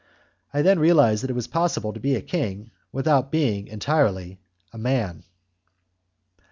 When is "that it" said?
1.21-1.35